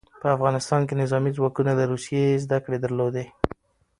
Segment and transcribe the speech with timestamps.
[0.21, 3.25] په افغانستان کې نظامي ځواکونه له روسیې زدکړې درلودې.